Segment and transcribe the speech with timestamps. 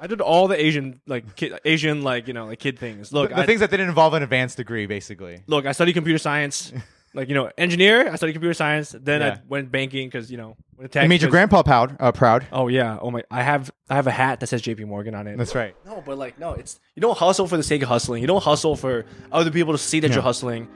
[0.00, 3.12] I did all the Asian like kid, Asian like you know like kid things.
[3.12, 5.42] Look, the I, things that didn't involve an advanced degree, basically.
[5.46, 6.72] look, I studied computer science.
[7.14, 8.10] like you know, engineer.
[8.10, 8.94] I studied computer science.
[8.98, 9.28] Then Yeah.
[9.34, 11.96] I went banking because you know, went tech It made your 'cause- grandpa proud.
[11.98, 12.46] Uh, proud.
[12.52, 12.98] Oh yeah.
[13.00, 13.22] Oh my.
[13.30, 14.84] I have I have a hat that says J.P.
[14.84, 15.38] Morgan on it.
[15.38, 15.74] That's right.
[15.86, 18.20] No, but like no, it's you don't hustle for the sake of hustling.
[18.20, 20.68] You don't hustle for other people to see that you're hustling.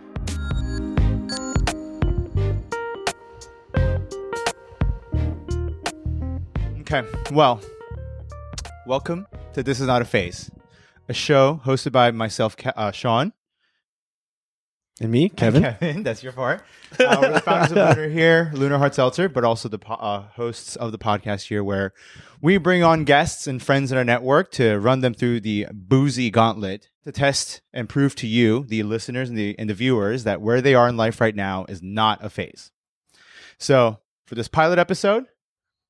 [6.80, 7.04] Okay.
[7.32, 7.60] Well,
[8.90, 10.50] welcome to This Is Not a Phase,
[11.08, 13.32] a show hosted by myself, uh, Sean.
[15.00, 15.62] And me, Kevin.
[15.62, 16.64] Kevin, that's your part.
[16.98, 20.22] Uh, we're the founders of Lunar here, Lunar Hard Seltzer, but also the po- uh,
[20.30, 21.92] hosts of the podcast here, where
[22.42, 26.28] we bring on guests and friends in our network to run them through the boozy
[26.28, 30.40] gauntlet to test and prove to you, the listeners and the and the viewers, that
[30.40, 32.72] where they are in life right now is not a phase.
[33.56, 35.26] So for this pilot episode,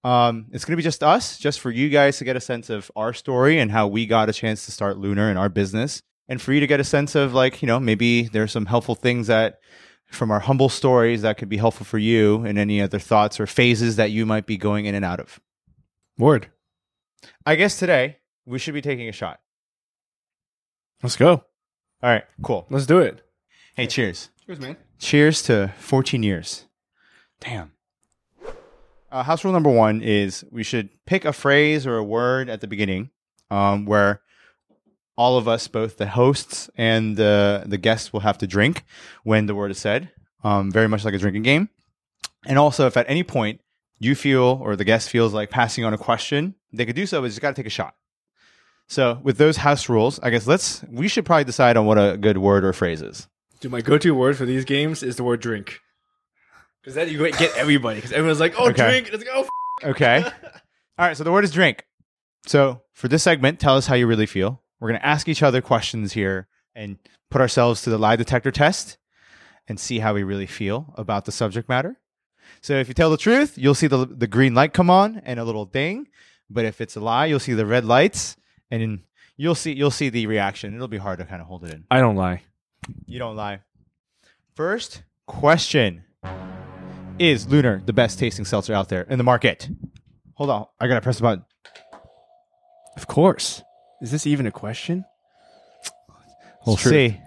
[0.02, 2.70] um, it's going to be just us, just for you guys to get a sense
[2.70, 6.02] of our story and how we got a chance to start Lunar and our business,
[6.28, 8.95] and for you to get a sense of like, you know, maybe there's some helpful
[8.95, 9.60] things that
[10.07, 13.46] from our humble stories that could be helpful for you and any other thoughts or
[13.46, 15.40] phases that you might be going in and out of.
[16.18, 16.51] Word.
[17.46, 19.40] I guess today we should be taking a shot.
[21.02, 21.30] Let's go.
[22.02, 22.66] All right, cool.
[22.70, 23.23] Let's do it.
[23.74, 24.30] Hey, cheers.
[24.46, 24.76] Cheers, man.
[24.98, 26.66] Cheers to 14 years.
[27.40, 27.73] Damn.
[29.11, 32.61] Uh, house rule number one is we should pick a phrase or a word at
[32.61, 33.11] the beginning
[33.51, 34.21] um, where
[35.16, 38.85] all of us, both the hosts and the, the guests, will have to drink
[39.25, 40.11] when the word is said,
[40.45, 41.69] um, very much like a drinking game.
[42.47, 43.61] And also, if at any point
[43.99, 47.21] you feel or the guest feels like passing on a question, they could do so,
[47.21, 47.95] but just got to take a shot.
[48.87, 52.16] So, with those house rules, I guess let's we should probably decide on what a
[52.16, 53.29] good word or phrase is.
[53.61, 55.81] Dude, my go-to word for these games is the word drink.
[56.82, 57.96] Because then you get everybody.
[57.96, 58.88] Because everyone's like, "Oh, Okay.
[58.88, 59.46] drink." Let's go.
[59.84, 60.23] Oh, okay.
[60.98, 61.16] All right.
[61.16, 61.84] So the word is drink.
[62.46, 64.62] So for this segment, tell us how you really feel.
[64.81, 66.98] We're going to ask each other questions here and
[67.31, 68.97] put ourselves to the lie detector test
[69.69, 71.98] and see how we really feel about the subject matter.
[72.62, 75.38] So if you tell the truth, you'll see the, the green light come on and
[75.38, 76.08] a little ding.
[76.48, 78.36] But if it's a lie, you'll see the red lights
[78.70, 79.02] and then
[79.36, 80.74] you'll see you'll see the reaction.
[80.74, 81.84] It'll be hard to kind of hold it in.
[81.90, 82.42] I don't lie.
[83.06, 83.60] You don't lie.
[84.54, 86.04] First question
[87.20, 89.69] Is Lunar the best tasting seltzer out there in the market?
[90.36, 90.64] Hold on.
[90.81, 91.44] I got to press the button.
[92.97, 93.62] Of course.
[94.00, 95.04] Is this even a question?
[96.66, 96.91] We'll true.
[96.91, 97.20] see.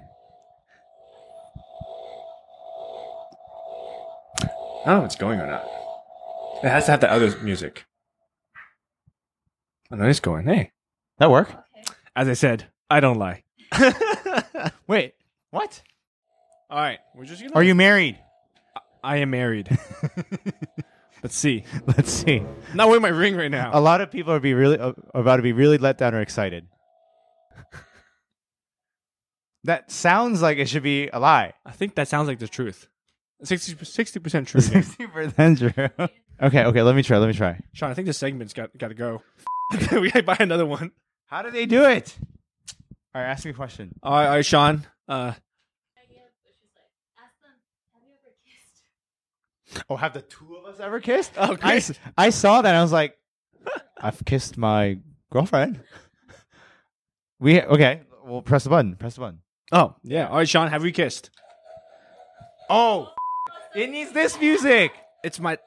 [4.42, 5.64] I don't know if it's going or not.
[6.64, 7.86] It has to have the other music.
[9.92, 10.46] Oh, I know it's going.
[10.48, 10.72] Hey,
[11.20, 11.54] That work?
[12.16, 13.44] as I said, I don't lie.
[14.88, 15.14] Wait.
[15.52, 15.84] What?
[16.72, 17.54] All right, we're just gonna.
[17.54, 18.18] Are you married?
[19.04, 19.70] I am married.
[21.24, 21.64] Let's see.
[21.86, 22.38] Let's see.
[22.40, 23.72] I'm not wearing my ring right now.
[23.74, 26.22] A lot of people are be really uh, about to be really let down or
[26.22, 26.68] excited.
[29.64, 31.54] that sounds like it should be a lie.
[31.66, 32.88] I think that sounds like the truth.
[33.44, 33.76] 60
[34.20, 34.62] percent true.
[34.62, 35.72] Sixty percent true.
[36.42, 36.66] okay.
[36.66, 36.82] Okay.
[36.82, 37.18] Let me try.
[37.18, 37.60] Let me try.
[37.74, 39.22] Sean, I think this segment's got got to go.
[39.92, 40.92] we gotta buy another one.
[41.26, 42.16] How do they do it?
[43.14, 43.30] All right.
[43.30, 43.96] Ask me a question.
[44.02, 44.86] All right, all right Sean.
[45.08, 45.34] Uh,
[49.90, 51.34] Oh, have the two of us ever kissed?
[51.38, 52.34] Oh, I, great.
[52.34, 52.70] saw that.
[52.70, 53.18] And I was like,
[54.02, 55.00] I've kissed my
[55.32, 55.82] girlfriend.
[57.40, 58.02] We okay.
[58.24, 58.96] We'll press the button.
[58.96, 59.40] Press the button.
[59.72, 60.28] oh yeah.
[60.30, 60.70] All right, Sean.
[60.70, 61.30] Have we kissed?
[62.70, 63.10] Oh,
[63.76, 64.94] it needs this music.
[65.24, 65.58] It's my.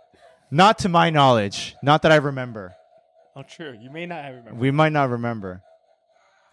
[0.50, 1.74] Not to my knowledge.
[1.82, 2.74] Not that I remember.
[3.34, 3.76] Oh, true.
[3.78, 4.58] You may not have remembered.
[4.58, 5.62] We might not remember.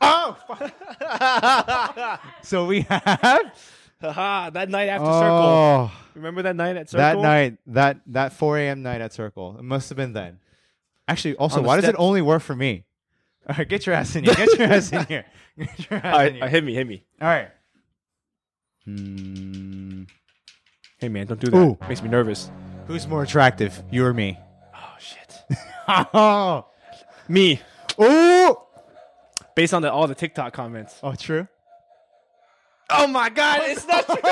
[0.06, 0.38] Oh,
[2.44, 3.54] so we have
[4.12, 5.20] Haha, that night after Circle.
[5.30, 7.22] oh, Remember that night at Circle?
[7.22, 8.84] that night that that 4 a.m.
[8.84, 9.58] night at Circle.
[9.60, 10.40] It must have been then.
[11.08, 12.86] Actually, also, On the why does it only work for me?
[13.50, 14.34] All right, get your ass in here.
[14.36, 15.26] Get your ass in here.
[15.58, 16.44] Get your ass All in here.
[16.46, 17.04] uh, hit me, hit me.
[17.22, 17.50] All right.
[18.86, 20.04] Hmm.
[20.98, 21.58] Hey man, don't do that.
[21.58, 21.78] Ooh.
[21.88, 22.50] Makes me nervous.
[22.88, 24.38] Who's more attractive, you or me?
[24.76, 25.38] Oh shit.
[26.14, 26.66] oh,
[27.28, 27.62] me,
[28.02, 28.58] Ooh!
[29.56, 31.00] based on the, all the TikTok comments.
[31.04, 31.48] oh, true.
[32.90, 34.18] Oh my god, it's not true.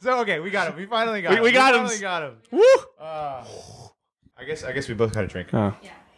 [0.00, 0.76] So okay, we got him.
[0.76, 1.42] We finally got We- him.
[1.42, 1.80] we got him.
[1.82, 2.36] finally got him.
[2.50, 2.62] Woo!
[2.98, 3.44] Uh,
[4.38, 5.48] I guess I guess we both got a drink.
[5.52, 5.74] Oh,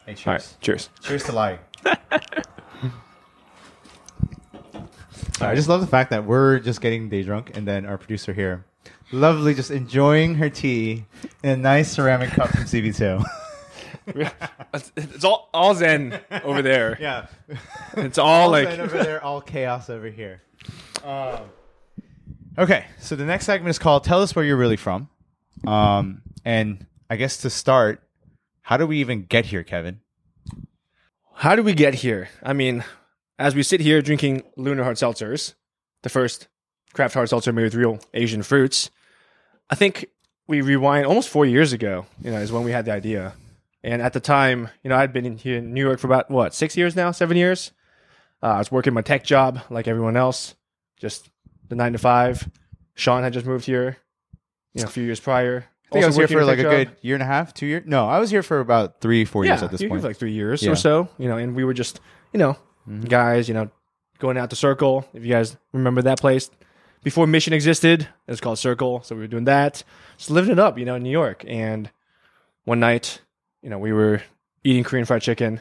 [0.06, 0.26] Hey, cheers.
[0.26, 0.56] all right.
[0.60, 0.88] Cheers.
[1.02, 1.58] Cheers to lying.
[5.40, 8.32] I just love the fact that we're just getting day drunk, and then our producer
[8.32, 8.64] here,
[9.10, 11.04] lovely, just enjoying her tea
[11.42, 13.24] in a nice ceramic cup from CB2.
[14.74, 16.96] it's, it's all all zen over there.
[17.00, 17.26] yeah,
[17.96, 20.42] It's all like Zen over there, all chaos over here.
[21.04, 21.40] Um,
[22.58, 25.08] okay, so the next segment is called "Tell Us Where You're Really From,"
[25.66, 28.02] um, and I guess to start,
[28.62, 30.00] how do we even get here, Kevin?
[31.34, 32.28] How do we get here?
[32.42, 32.84] I mean,
[33.38, 35.54] as we sit here drinking Lunar Hard Seltzers,
[36.02, 36.48] the first
[36.92, 38.90] craft hard seltzer made with real Asian fruits,
[39.70, 40.06] I think
[40.46, 43.34] we rewind almost four years ago, you know, is when we had the idea.
[43.84, 46.30] And at the time, you know, I'd been in here in New York for about,
[46.30, 47.72] what, six years now, seven years?
[48.42, 50.54] Uh, I was working my tech job like everyone else,
[50.98, 51.30] just
[51.68, 52.48] the nine to five.
[52.94, 53.96] Sean had just moved here,
[54.74, 55.64] you know, a few years prior.
[55.90, 56.70] I think I was here for like a job.
[56.70, 57.82] good year and a half, two years.
[57.86, 60.02] No, I was here for about three, four years at this point.
[60.02, 60.72] like three years Yeah.
[60.72, 62.00] or so, you know, and we were just,
[62.32, 62.56] you know,
[62.88, 63.08] Mhm.
[63.08, 63.70] guys, you know,
[64.18, 65.06] going out to Circle.
[65.12, 66.50] If you guys remember that place,
[67.02, 69.84] before Mission existed, it was called Circle, so we were doing that,
[70.16, 71.44] just living it up, you know, in New York.
[71.46, 71.90] And
[72.64, 73.20] one night,
[73.62, 74.22] you know, we were
[74.64, 75.60] eating Korean fried chicken.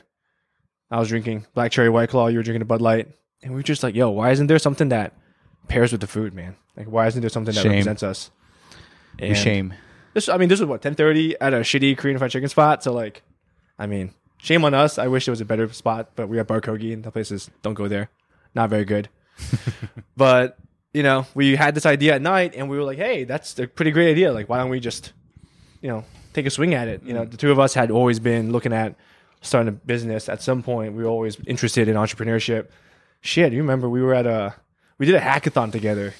[0.89, 2.27] I was drinking black cherry white claw.
[2.27, 3.07] You were drinking a Bud Light,
[3.42, 5.13] and we were just like, "Yo, why isn't there something that
[5.68, 6.56] pairs with the food, man?
[6.75, 7.71] Like, why isn't there something that Shame.
[7.71, 8.31] represents us?"
[9.19, 9.74] And- shame.
[10.13, 12.83] this I mean this was what 10:30 at a shitty Korean fried chicken spot.
[12.83, 13.21] So like,
[13.80, 14.98] I mean, shame on us.
[14.98, 17.50] I wish it was a better spot, but we got Bar Kogi and the places
[17.62, 18.09] don't go there.
[18.53, 19.07] Not very good.
[20.18, 20.57] but
[20.94, 23.65] you know, we had this idea at night, and we were like, hey, that's a
[23.68, 24.33] pretty great idea.
[24.33, 25.13] Like, why don't we just,
[25.81, 26.03] you know,
[26.33, 27.04] take a swing at it?
[27.04, 28.95] You know, the two of us had always been looking at
[29.42, 30.30] starting a business.
[30.30, 32.69] At some point, we were always interested in entrepreneurship.
[33.22, 34.56] Shit, you remember we were at a
[34.98, 36.13] we did a hackathon together,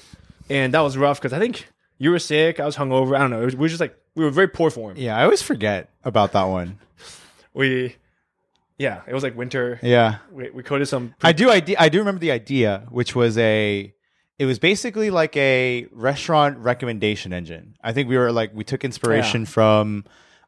[0.48, 1.66] and that was rough because I think
[1.98, 2.60] you were sick.
[2.60, 3.16] I was hungover.
[3.16, 3.42] I don't know.
[3.42, 4.96] It was, we were just like we were very poor form.
[4.96, 6.78] Yeah, I always forget about that one.
[7.54, 7.96] We,
[8.78, 9.78] yeah, it was like winter.
[9.82, 10.18] Yeah.
[10.30, 11.14] We, we coded some.
[11.22, 13.92] I do I do remember the idea, which was a
[14.38, 17.76] it was basically like a restaurant recommendation engine.
[17.82, 20.04] I think we were like we took inspiration from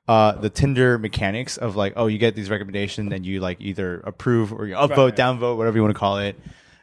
[0.08, 4.00] uh, the Tinder mechanics of like, oh, you get these recommendations and you like either
[4.00, 5.16] approve or you upvote, Right.
[5.16, 6.38] downvote, whatever you want to call it,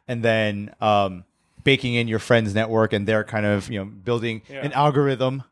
[0.07, 1.24] and then um,
[1.63, 4.65] baking in your friends' network and they're kind of you know building Yeah.
[4.65, 5.44] an algorithm.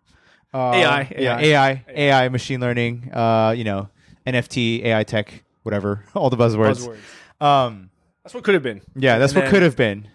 [0.51, 1.41] Uh, AI, yeah, AI.
[1.43, 1.83] AI,
[2.23, 3.87] AI, machine learning, uh, you know,
[4.25, 6.87] NFT, AI tech, whatever, all the buzzwords.
[6.87, 7.43] buzzwords.
[7.45, 7.89] Um,
[8.23, 8.81] That's what could have been.
[8.95, 10.07] yeah, that's And what could have been.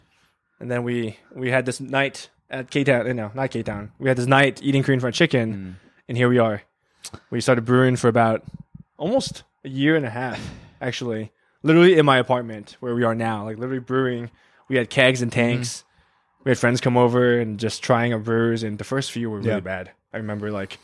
[0.64, 3.06] And then we we had this night at K Town.
[3.06, 3.93] Eh, no, not K Town.
[3.99, 5.70] We had this night eating Korean fried chicken, hmm.
[6.08, 6.62] and here we are.
[7.28, 8.43] We started brewing for about
[8.96, 10.40] almost a year and a half,
[10.81, 11.32] actually.
[11.62, 14.31] Literally in my apartment where we are now, like literally brewing.
[14.66, 15.38] We had kegs and hmm.
[15.38, 15.84] tanks.
[16.44, 19.40] We had friends come over and just trying our brews, and the first few were
[19.40, 19.60] really Yeah.
[19.60, 19.90] bad.
[20.14, 20.78] I remember like,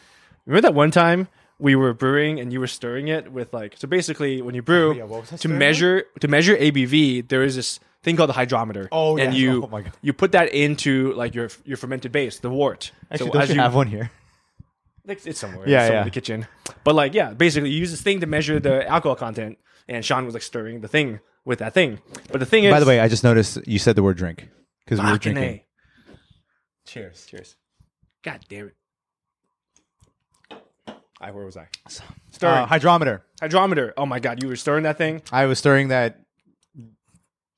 [0.44, 1.28] remember that one time
[1.58, 4.90] we were brewing and you were stirring it with like, so basically when you brew
[4.90, 8.28] Oh, yeah, what was that to measure to measure ABV, there is this thing called
[8.30, 8.88] the hydrometer.
[8.92, 9.40] Oh, and yes.
[9.42, 9.92] you Oh, my God.
[10.02, 12.92] you put that into like your your fermented base, the wort.
[13.10, 14.10] Actually, so don't as you have one here?
[15.06, 16.00] like, it's somewhere, Yeah, somewhere yeah.
[16.00, 16.46] in the kitchen.
[16.84, 19.58] But like, yeah, basically you use this thing to measure the alcohol content,
[19.88, 22.00] and Sean was like stirring the thing with that thing.
[22.30, 24.48] But the thing is, By the way, I just noticed you said the word drink
[24.84, 25.54] because we were fucking drinking.
[25.56, 25.66] A.
[26.86, 27.56] Cheers, cheers.
[28.22, 28.74] God damn it.
[31.20, 31.66] I where was I?
[32.30, 33.22] Stirring Uh, hydrometer.
[33.40, 33.92] hydrometer.
[33.96, 36.20] Oh my god, you were stirring that thing, I was stirring that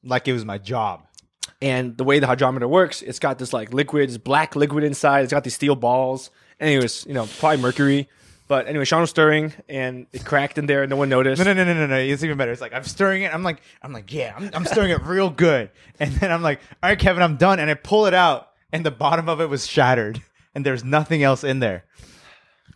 [0.05, 1.07] like it was my job.
[1.61, 5.23] and the way the hydrometer works, it's got this like liquid, this black liquid inside.
[5.25, 6.31] It's got these steel balls.
[6.61, 8.09] Anyways, you know, probably mercury.
[8.49, 11.43] But anyway, Sean was stirring, and it cracked in there, and no one noticed.
[11.43, 11.97] No, no, no, no, no, no.
[11.97, 12.53] It's even better.
[12.53, 13.33] It's like I'm stirring it.
[13.33, 15.71] I'm like, I'm like, yeah, I'm, I'm stirring it real good.
[16.01, 17.61] And then I'm like, all right, Kevin, I'm done.
[17.61, 20.21] And I pull it out, and the bottom of it was shattered,
[20.55, 21.85] and there's nothing else in there.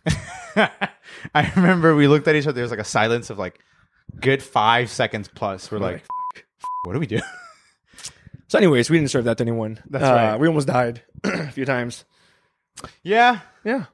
[0.55, 2.53] I remember we looked at each other.
[2.53, 3.59] There was like a silence of like
[4.19, 5.69] good five seconds plus.
[5.69, 6.05] We're like,
[6.83, 7.19] what do we do?
[8.49, 9.79] So, anyways, we didn't serve that to anyone.
[9.89, 10.39] That's Uh, right.
[10.39, 12.05] We almost died a few times.
[13.03, 13.85] yeah, Yeah.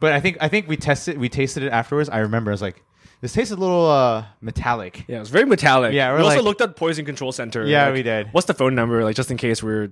[0.00, 2.08] but I think I think we tested, we tasted it afterwards.
[2.08, 2.82] I remember I was like,
[3.22, 5.04] this tastes a little uh, metallic.
[5.08, 5.94] Yeah, it was very metallic.
[5.94, 7.64] Yeah, we we're also looked at Poison Control Center.
[7.66, 8.28] Yeah, like, we did.
[8.32, 9.02] What's the phone number?
[9.02, 9.90] Like, just in case we're,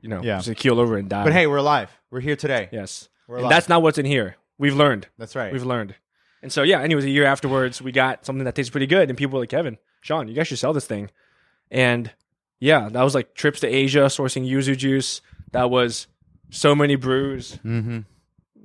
[0.00, 0.38] you know, Yeah.
[0.40, 1.24] just keel over and die.
[1.24, 1.90] But hey, we're alive.
[2.10, 2.68] We're here today.
[2.70, 3.08] yes.
[3.26, 4.36] We're And that's not what's in here.
[4.58, 5.08] We've learned.
[5.18, 5.52] That's right.
[5.52, 5.94] We've learned.
[6.42, 9.08] And so, yeah, anyways, a year afterwards, we got something that tastes pretty good.
[9.08, 11.10] And people were like, Kevin, Sean, you guys should sell this thing.
[11.70, 12.10] And
[12.60, 15.20] yeah, that was like trips to Asia, sourcing yuzu juice.
[15.52, 16.06] That was
[16.50, 18.00] so many brews, mm-hmm.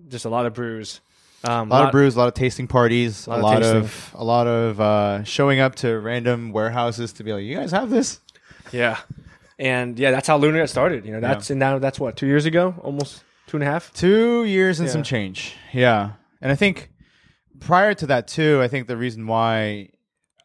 [0.08, 1.02] just a lot of brews.
[1.46, 4.16] Um, A lot of brews, a lot of tasting parties, a lot of lot of
[4.16, 7.90] a lot of uh, showing up to random warehouses to be like, "You guys have
[7.90, 8.22] this?"
[8.72, 9.00] Yeah.
[9.60, 11.06] And yeah, that's how Lunar got started.
[11.06, 12.74] You know, that's and now that's what, two years ago?
[12.82, 13.94] Almost two and a half?
[13.94, 14.94] Two years and Yeah.
[14.94, 15.56] some change.
[15.74, 16.12] Yeah,
[16.42, 16.90] and I think
[17.60, 19.90] prior to that too, I think the reason why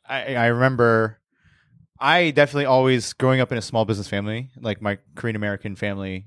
[0.09, 1.19] I, I remember,
[2.00, 6.27] I definitely always growing up in a small business family, like my Korean American family.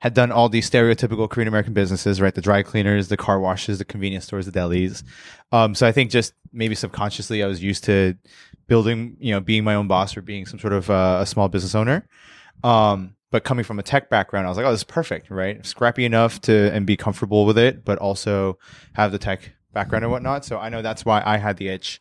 [0.00, 2.34] Had done all these stereotypical Korean American businesses, right?
[2.34, 5.02] The dry cleaners, the car washes, the convenience stores, the delis.
[5.52, 8.14] Um, so I think just maybe subconsciously, I was used to
[8.66, 11.48] building, you know, being my own boss or being some sort of uh, a small
[11.48, 12.06] business owner.
[12.62, 15.64] Um, but coming from a tech background, I was like, oh, this is perfect, right?
[15.64, 18.58] Scrappy enough to and be comfortable with it, but also
[18.92, 20.44] have the tech background and whatnot.
[20.44, 22.00] So I know that's why I had the itch.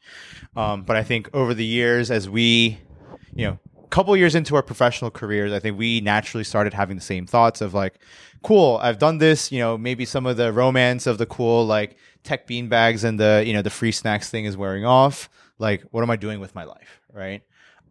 [0.55, 2.79] Um, but I think over the years, as we,
[3.36, 6.96] you know, a couple years into our professional careers, I think we naturally started having
[6.96, 8.00] the same thoughts of like,
[8.44, 9.51] cool, I've done this.
[9.51, 13.44] You know, maybe some of the romance of the cool like tech beanbags and the
[13.46, 15.29] you know the free snacks thing is wearing off.
[15.60, 17.41] Like, what am I doing with my life, right?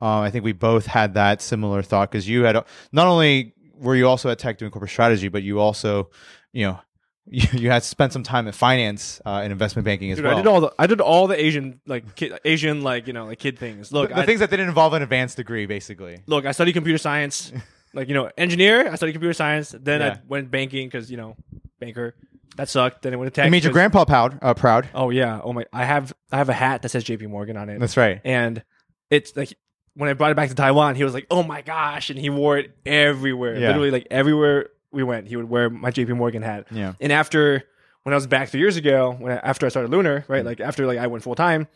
[0.01, 2.57] Um, I think we both had that similar thought because you had
[2.91, 6.11] not only were you also at Tech doing corporate strategy, but you also,
[6.53, 6.81] you know,
[7.27, 10.35] you, you had spent some time in finance uh, and investment banking as Dude, well.
[10.37, 13.27] I did all the I did all the Asian like kid, Asian like you know
[13.27, 13.93] like kid things.
[13.93, 16.23] Look, the, the I, things that didn't involve an advanced degree, basically.
[16.27, 17.53] look, I studied computer science,
[17.95, 18.91] like you know engineer.
[18.91, 19.75] I studied computer science.
[19.79, 20.09] Then Yeah.
[20.15, 21.37] I went banking because you know
[21.81, 22.15] banker.
[22.57, 23.03] That sucked.
[23.03, 23.49] Then I went to tech.
[23.49, 24.39] It made your grandpa proud.
[24.41, 24.89] Uh, proud.
[24.95, 25.41] Oh yeah.
[25.43, 25.65] Oh my.
[25.73, 27.27] I have I have a hat that says J.P.
[27.27, 28.21] Morgan on it, That's right.
[28.25, 28.63] and
[29.11, 29.57] it's like
[29.95, 32.31] when I brought it back to Taiwan, he was like, "Oh my gosh!" and he
[32.31, 33.57] wore it everywhere.
[33.59, 33.69] Yeah.
[33.69, 36.13] Literally, like everywhere we went, he would wear my J.P.
[36.15, 36.67] Morgan hat.
[36.71, 36.95] Yeah.
[37.01, 37.65] And after
[38.05, 40.33] when I was back three years ago, when I, after I started Lunar, Mm-hmm.
[40.33, 41.69] right, like after like I went full time,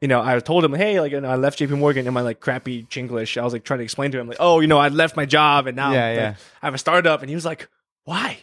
[0.00, 1.74] you know, I told him, hey, like you know, I left J.P.
[1.74, 3.36] Morgan in my like crappy Chinglish.
[3.40, 5.26] I was like trying to explain to him, like, oh, you know, I left my
[5.26, 6.34] job and now Yeah, like, yeah.
[6.62, 7.68] I have a startup, and he was like,
[8.04, 8.38] why?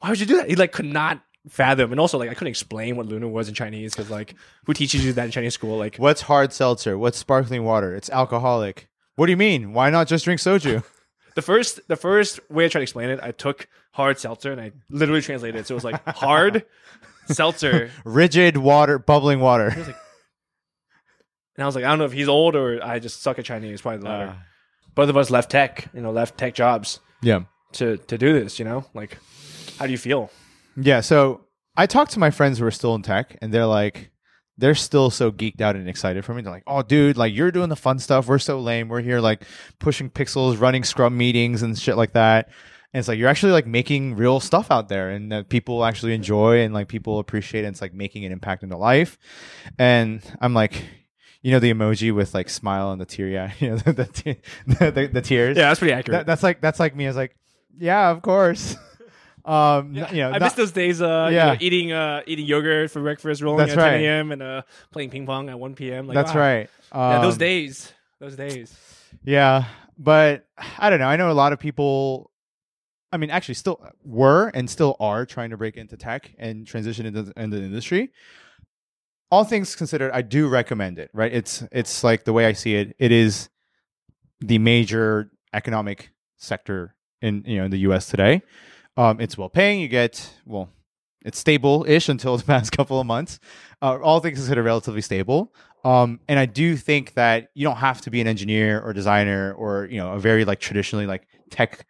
[0.00, 0.48] Why would you do that?
[0.48, 3.54] He like could not fathom, and also like I couldn't explain what Lunar was in
[3.54, 4.34] Chinese because like
[4.66, 5.76] who teaches you that in Chinese school?
[5.78, 6.96] Like What's hard seltzer?
[6.96, 7.96] What's sparkling water?
[7.96, 8.88] It's alcoholic.
[9.16, 9.72] What do you mean?
[9.72, 10.84] Why not just drink soju?
[11.38, 14.60] the first the first way I tried to explain it, I took hard seltzer and
[14.60, 15.68] I literally translated it.
[15.68, 16.66] So it was like hard
[17.26, 17.92] seltzer.
[18.04, 19.68] Rigid water, bubbling water.
[19.68, 19.94] And
[21.62, 23.82] I was like, I don't know if he's old or I just suck at Chinese.
[23.82, 24.30] Probably the latter.
[24.30, 24.36] Uh,
[24.96, 27.42] Both of us left tech, you know, left tech jobs yeah.
[27.74, 28.58] to to do this.
[28.58, 29.16] You know, like,
[29.78, 30.32] how do you feel?
[30.76, 31.02] Yeah.
[31.02, 31.42] So
[31.76, 34.10] I talked to my friends who are still in tech, and they're like,
[34.58, 36.42] they're still so geeked out and excited for me.
[36.42, 38.26] They're like, "Oh, dude, like you're doing the fun stuff.
[38.26, 38.88] We're so lame.
[38.88, 39.44] We're here like
[39.78, 42.48] pushing pixels, running Scrum meetings and shit like that."
[42.92, 46.12] And it's like you're actually like making real stuff out there, and that people actually
[46.14, 47.64] enjoy and like people appreciate.
[47.64, 49.16] And it's like making an impact in their life.
[49.78, 50.84] And I'm like.
[51.40, 54.36] You know the emoji with like smile and the teary eye, you know the the,
[54.66, 55.56] the, the, the tears.
[55.56, 56.18] Yeah, that's pretty accurate.
[56.18, 57.06] that, that's like that's like me.
[57.06, 57.36] I was like,
[57.78, 58.74] yeah, of course.
[59.48, 61.00] Um, Yeah, you know, I not- miss those days.
[61.00, 61.46] Uh, Yeah.
[61.46, 64.32] you know, eating uh, eating yogurt for breakfast, rolling That's at 10 a.m.
[64.32, 64.62] and uh,
[64.92, 66.06] playing ping pong at 1 p.m.
[66.06, 66.40] Like, that's wow.
[66.40, 66.70] right.
[66.94, 67.92] Yeah, those Um, days.
[68.20, 68.76] Those days.
[69.24, 69.64] Yeah,
[69.96, 70.46] but
[70.78, 71.06] I don't know.
[71.06, 72.30] I know a lot of people.
[73.10, 77.06] I mean, actually, still were and still are trying to break into tech and transition
[77.06, 78.12] into the, into the industry.
[79.30, 81.10] All things considered, I do recommend it.
[81.14, 81.32] Right?
[81.32, 82.94] It's it's like the way I see it.
[82.98, 83.48] It is
[84.40, 88.08] the major economic sector in you know in the U.S.
[88.08, 88.42] today.
[88.98, 89.80] Um, it's well paying.
[89.80, 90.70] You get well,
[91.24, 93.38] it's stable ish until the past couple of months.
[93.80, 95.54] Uh, all things considered, relatively stable.
[95.84, 99.52] Um, and I do think that you don't have to be an engineer or designer
[99.52, 101.86] or you know a very like traditionally like tech,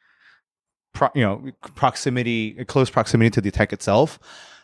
[0.92, 4.18] pro, you know proximity, close proximity to the tech itself.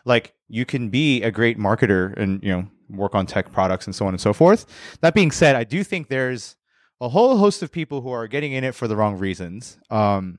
[0.05, 3.95] Like you can be a great marketer and you know work on tech products and
[3.95, 4.67] so on and so forth.
[5.01, 6.55] That being said, I do think there's
[7.01, 9.79] a whole host of people who are getting in it for the wrong reasons.
[9.89, 10.37] Um,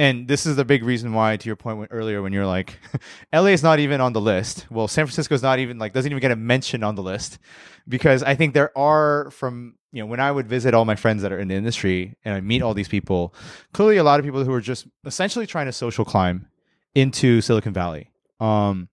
[0.00, 2.78] and this is the big reason why, to your point when, earlier, when you're like,
[3.34, 4.64] LA is not even on the list.
[4.70, 7.38] Well, San Francisco is not even like doesn't even get a mention on the list
[7.86, 11.20] because I think there are from you know when I would visit all my friends
[11.20, 13.34] that are in the industry and I meet all these people,
[13.74, 16.48] clearly a lot of people who are just essentially trying to social climb
[16.94, 18.10] into Silicon Valley.
[18.40, 18.88] Um,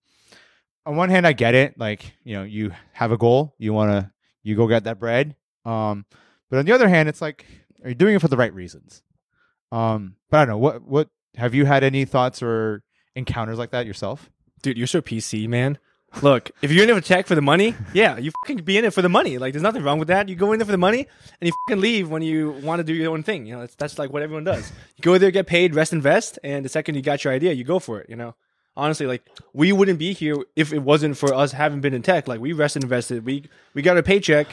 [0.85, 1.79] on one hand, I get it.
[1.79, 4.11] Like you know, you have a goal, you want to
[4.43, 5.37] you go get that bread.
[5.63, 6.05] Um,
[6.49, 7.45] but on the other hand, it's like,
[7.81, 9.03] are you doing it for the right reasons?
[9.71, 12.83] Um, but I don't know what what have you had any thoughts or
[13.15, 14.29] encounters like that yourself?
[14.61, 15.77] Dude, you're so PC, man.
[16.21, 18.85] Look, if you're in it for tech for the money, yeah, you fucking be in
[18.85, 19.37] it for the money.
[19.37, 20.29] Like, there's nothing wrong with that.
[20.29, 21.05] You go in there for the money,
[21.39, 23.45] and you fucking leave when you want to do your own thing.
[23.45, 24.71] You know, that's, that's like what everyone does.
[24.95, 27.63] You go there, get paid, rest, invest, and the second you got your idea, you
[27.63, 28.09] go for it.
[28.09, 28.35] You know,
[28.75, 32.27] honestly, like we wouldn't be here if it wasn't for us having been in tech.
[32.27, 33.25] Like we rest invested.
[33.25, 33.43] We
[33.73, 34.47] we got a paycheck.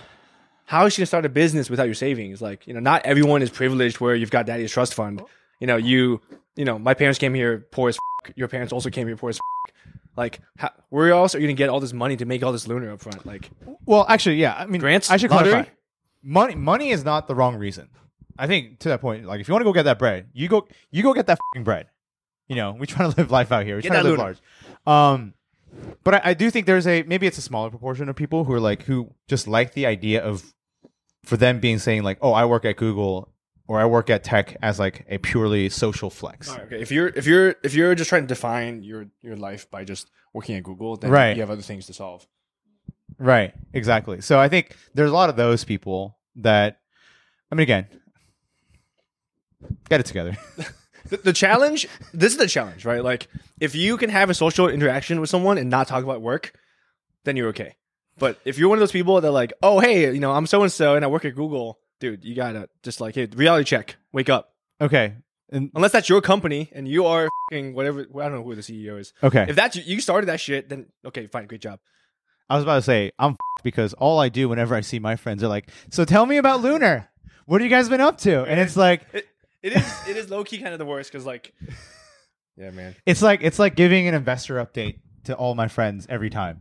[0.65, 2.41] How is she gonna start a business without your savings?
[2.41, 5.23] Like, you know, not everyone is privileged where you've got daddy's trust fund.
[5.61, 6.21] You know, you
[6.57, 9.31] you know, my parents came here poor as f- your parents also came here poor
[9.31, 9.73] as f-
[10.17, 12.67] like how, where else are you gonna get all this money to make all this
[12.67, 13.27] lunar up front?
[13.27, 13.51] Like
[13.85, 14.55] Well, actually, yeah.
[14.57, 15.11] I mean, Grants?
[15.11, 15.51] I should Lottery?
[15.51, 15.71] clarify.
[16.23, 17.89] Money, money is not the wrong reason.
[18.39, 20.49] I think to that point, like if you want to go get that bread, you
[20.49, 21.89] go, you go get that bread.
[22.49, 23.77] You know, we trying to live life out here.
[23.77, 24.39] We trying to that live large.
[24.87, 25.35] Um,
[26.05, 28.53] but I, I do think there's a maybe it's a smaller proportion of people who
[28.53, 30.54] are like who just like the idea of
[31.25, 33.33] for them being saying like, oh, I work at Google
[33.67, 36.49] or I work at tech as like a purely social flex.
[36.49, 39.37] All right, okay, if you're if you're if you're just trying to define your your
[39.37, 41.35] life by just working at Google, then Right.
[41.37, 42.27] you have other things to solve.
[43.19, 43.55] Right.
[43.73, 44.21] Exactly.
[44.21, 46.81] So I think there's a lot of those people that,
[47.51, 47.87] I mean, again,
[49.89, 50.37] get it together.
[51.11, 53.05] The, the challenge, this is the challenge, right?
[53.05, 53.29] Like
[53.61, 56.59] if you can have a social interaction with someone and not talk about work,
[57.25, 57.77] then you're okay.
[58.19, 60.63] But if you're one of those people that like, oh hey, you know, I'm so
[60.63, 63.97] and so and I work at Google, dude, you gotta just like, hey, reality check,
[64.13, 64.53] wake up.
[64.81, 65.15] Okay.
[65.51, 68.63] And Unless that's your company and you are fing whatever, I don't know who the
[68.63, 69.13] CEO is.
[69.23, 69.47] okay.
[69.49, 71.79] If that's you started that shit, then okay, fine, great job.
[72.49, 75.17] I was about to say I'm f- because all I do whenever I see my
[75.17, 77.09] friends are like, "So tell me about Lunar.
[77.47, 79.27] What have you guys been up to?" And it's like It,
[79.63, 81.55] it is it is low key kind of the worst because like,
[82.57, 82.95] yeah, man.
[83.07, 86.61] it's like it's like giving an investor update to all my friends every time.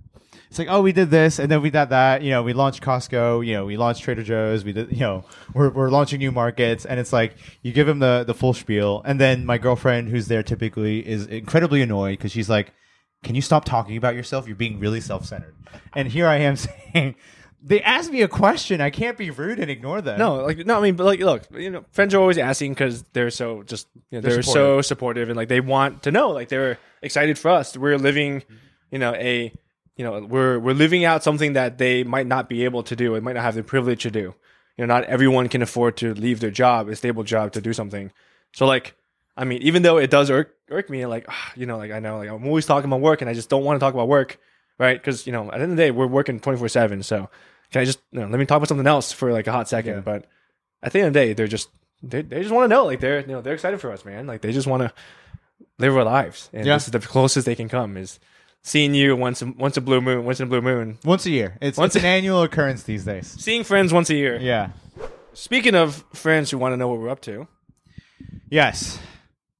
[0.49, 2.21] It's like, oh, we did this, and then we did that.
[2.21, 3.45] You know, we launched Costco.
[3.45, 4.63] You know, we launched Trader Joe's.
[4.63, 7.99] We did, you know, we're, we're launching new markets, and it's like you give them
[7.99, 12.31] the the full spiel, and then my girlfriend, who's there typically, is incredibly annoyed because
[12.31, 12.71] she's like,
[13.23, 14.45] "Can you stop talking about yourself?
[14.47, 15.55] You're being really self centered."
[15.95, 16.55] And here I am
[16.93, 17.15] saying,
[17.63, 18.81] they asked me a question.
[18.81, 20.19] I can't be rude and ignore them.
[20.19, 23.03] No, like no, I mean, but like, look, you know, friends are always asking because
[23.13, 26.31] they're so just you know, They're they're, so supportive and like they want to know,
[26.31, 27.77] like they're excited for us.
[27.77, 28.43] We're living,
[28.91, 29.53] you know, a
[29.95, 33.15] you know, we're we're living out something that they might not be able to do.
[33.15, 34.33] It might not have the privilege to do.
[34.77, 37.73] You know, not everyone can afford to leave their job, a stable job, to do
[37.73, 38.11] something.
[38.53, 38.95] So like,
[39.37, 41.99] I mean, even though it does irk irk me, like ah, you know, like I
[41.99, 44.07] know, like I'm always talking about work, and I just don't want to talk about
[44.07, 44.39] work,
[44.79, 44.99] right?
[44.99, 47.03] Because you know, at the end of the day, we're working twenty four seven.
[47.03, 47.29] So
[47.71, 49.69] can I just you know, let me talk about something else for like a hot
[49.69, 49.95] second?
[49.95, 50.01] Yeah.
[50.01, 50.25] But
[50.81, 51.69] at the end of the day, they're just
[52.01, 54.25] they they just want to know, like they're you know they're excited for us, man.
[54.25, 54.93] Like they just want to
[55.79, 56.75] live our lives, and Yeah.
[56.75, 58.19] this is the closest they can come is
[58.63, 61.31] seeing you once a, once a blue moon, once in a blue moon, once a
[61.31, 61.57] year.
[61.61, 63.27] It's, Once it's an annual occurrence these days.
[63.27, 64.37] seeing friends once a year.
[64.39, 64.69] Yeah.
[65.33, 67.47] Speaking of friends who want to know what we're up to,
[68.49, 68.99] Yes.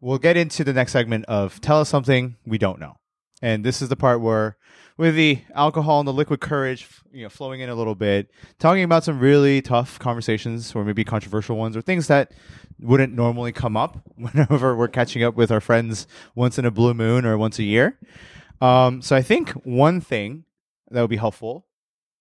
[0.01, 2.97] We'll get into the next segment of tell us something we don't know.
[3.41, 4.57] And this is the part where
[4.97, 8.29] with the alcohol and the liquid courage, you know, flowing in a little bit,
[8.59, 12.31] talking about some really tough conversations or maybe controversial ones or things that
[12.79, 16.93] wouldn't normally come up whenever we're catching up with our friends once in a blue
[16.93, 17.97] moon or once a year.
[18.61, 20.45] Um, so I think one thing
[20.91, 21.65] that would be helpful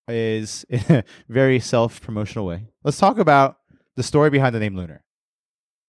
[0.08, 2.66] is in a very self-promotional way.
[2.84, 3.58] Let's talk about
[3.96, 5.04] the story behind the name Lunar.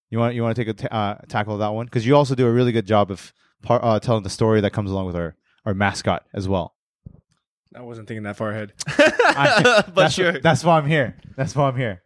[0.10, 2.16] You want you want to take a t- uh, tackle of that one because you
[2.16, 5.08] also do a really good job of par- uh, telling the story that comes along
[5.08, 6.76] with our our mascot as well.
[7.76, 10.40] I wasn't thinking that far ahead, I- but that's, sure.
[10.40, 11.18] that's why I'm here.
[11.36, 12.04] That's why I'm here.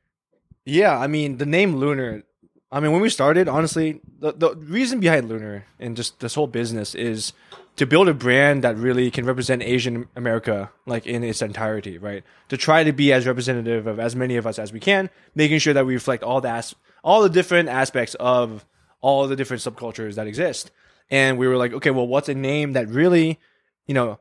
[0.66, 2.24] Yeah, I mean the name Lunar.
[2.72, 6.48] I mean when we started, honestly, the the reason behind Lunar and just this whole
[6.48, 7.34] business is
[7.78, 12.24] to build a brand that really can represent Asian America like in its entirety, right?
[12.50, 15.60] To try to be as representative of as many of us as we can, making
[15.60, 18.66] sure that we reflect all the as- all the different aspects of
[19.00, 20.72] all the different subcultures that exist.
[21.10, 23.40] And we were like, okay, well, what's a name that really,
[23.86, 24.20] you know,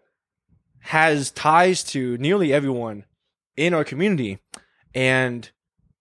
[0.80, 3.04] has ties to nearly everyone
[3.56, 4.38] in our community?
[4.94, 5.50] And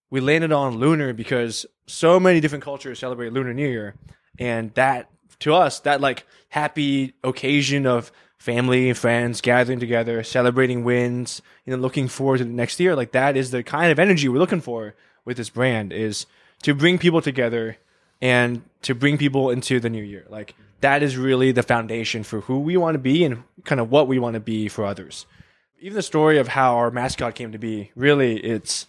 [0.10, 3.96] we landed on lunar because so many different cultures celebrate lunar new year.
[4.39, 10.84] And that to us that like happy occasion of family and friends gathering together celebrating
[10.84, 13.98] wins you know looking forward to the next year like that is the kind of
[13.98, 14.94] energy we're looking for
[15.26, 16.26] with this brand is
[16.62, 17.78] to bring people together
[18.22, 20.26] and to bring people into the new year.
[20.30, 23.91] Like that is really the foundation for who we want to be and kind of
[23.91, 25.26] what we want to be for others.
[25.80, 28.88] Even the story of how our mascot came to be really it's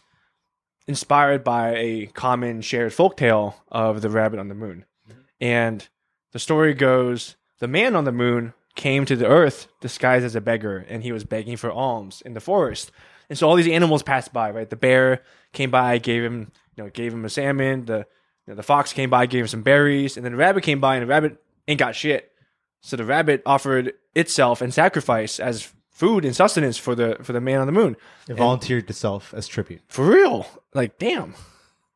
[0.88, 4.84] inspired by a common shared folktale of the rabbit on the moon.
[5.08, 5.20] Mm-hmm.
[5.40, 5.88] And
[6.32, 10.40] the story goes the man on the moon came to the earth disguised as a
[10.40, 12.92] beggar and he was begging for alms in the forest.
[13.28, 14.68] And so all these animals passed by, right?
[14.68, 15.22] The bear
[15.52, 17.86] came by, gave him, you know, gave him a salmon.
[17.86, 18.06] The
[18.46, 20.80] you know, the fox came by, gave him some berries, and then the rabbit came
[20.80, 22.30] by, and the rabbit ain't got shit.
[22.80, 27.40] So the rabbit offered itself and sacrifice as food and sustenance for the for the
[27.40, 27.96] man on the moon
[28.28, 29.80] It volunteered itself as tribute.
[29.88, 30.46] for real.
[30.74, 31.34] Like, damn.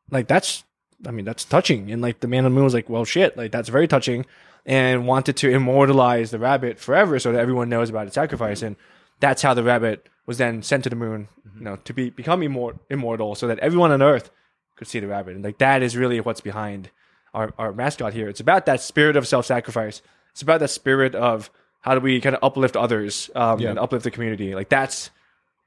[0.09, 0.63] Like that's
[1.07, 1.91] I mean, that's touching.
[1.91, 4.25] And like the man on the moon was like, well shit, like that's very touching
[4.65, 8.61] and wanted to immortalize the rabbit forever so that everyone knows about its sacrifice.
[8.61, 8.75] And
[9.19, 12.41] that's how the rabbit was then sent to the moon, you know, to be become
[12.41, 14.29] immor- immortal so that everyone on earth
[14.75, 15.35] could see the rabbit.
[15.35, 16.89] And like that is really what's behind
[17.33, 18.27] our, our mascot here.
[18.29, 20.01] It's about that spirit of self sacrifice.
[20.31, 21.49] It's about that spirit of
[21.81, 23.71] how do we kind of uplift others um, Yeah.
[23.71, 24.55] and uplift the community.
[24.55, 25.09] Like that's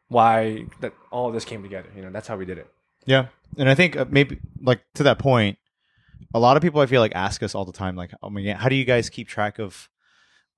[0.08, 1.88] why that all of this came together.
[1.96, 2.68] You know, that's how we did it.
[3.06, 3.26] Yeah,
[3.58, 5.58] and I think uh, maybe like to that point,
[6.32, 8.42] a lot of people I feel like ask us all the time, like, "Oh my
[8.42, 9.88] god, how do you guys keep track of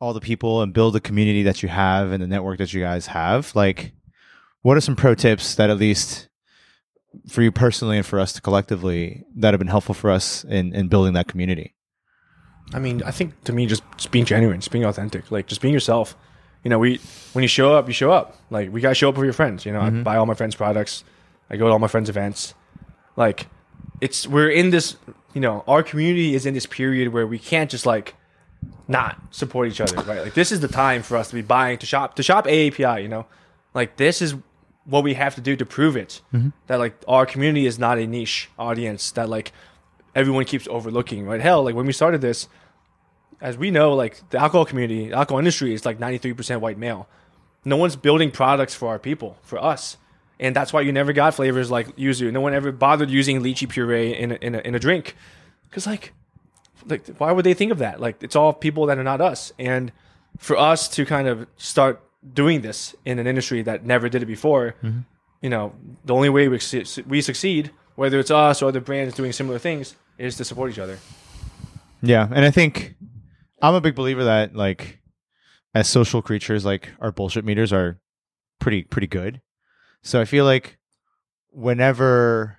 [0.00, 2.80] all the people and build the community that you have and the network that you
[2.82, 3.92] guys have?" Like,
[4.62, 6.28] what are some pro tips that at least
[7.28, 10.74] for you personally and for us to collectively that have been helpful for us in
[10.74, 11.74] in building that community?
[12.74, 15.60] I mean, I think to me, just, just being genuine, just being authentic, like just
[15.60, 16.16] being yourself.
[16.64, 17.00] You know, we
[17.32, 18.36] when you show up, you show up.
[18.50, 19.64] Like we gotta show up for your friends.
[19.64, 20.02] You know, I mm-hmm.
[20.02, 21.04] buy all my friends' products.
[21.48, 22.54] I go to all my friends' events.
[23.14, 23.46] Like,
[24.00, 24.96] it's we're in this.
[25.32, 28.14] You know, our community is in this period where we can't just like
[28.88, 30.22] not support each other, right?
[30.22, 33.02] Like this is the time for us to be buying to shop to shop AAPI.
[33.02, 33.26] You know,
[33.74, 34.34] like this is
[34.86, 36.48] what we have to do to prove it mm-hmm.
[36.68, 39.52] that like our community is not a niche audience that like
[40.16, 41.24] everyone keeps overlooking.
[41.24, 41.40] Right?
[41.40, 42.48] Hell, like when we started this,
[43.40, 46.60] as we know, like the alcohol community, the alcohol industry is like ninety three percent
[46.60, 47.06] white male.
[47.64, 49.96] No one's building products for our people, for us.
[50.38, 52.30] And that's why you never got flavors like yuzu.
[52.30, 55.16] No one ever bothered using lychee puree in a, in a, in a drink.
[55.64, 56.12] Because, like,
[56.86, 58.00] like, why would they think of that?
[58.00, 59.50] Like, it's all people that are not us.
[59.58, 59.92] And
[60.36, 62.02] for us to kind of start
[62.34, 65.00] doing this in an industry that never did it before, mm-hmm.
[65.40, 65.72] you know,
[66.04, 66.60] the only way we,
[67.06, 70.78] we succeed, whether it's us or other brands doing similar things, is to support each
[70.78, 70.98] other.
[72.02, 72.94] Yeah, and I think
[73.62, 75.00] I'm a big believer that like
[75.74, 78.00] as social creatures, like our bullshit meters are
[78.60, 79.40] pretty pretty good.
[80.02, 80.78] So I feel like
[81.50, 82.58] whenever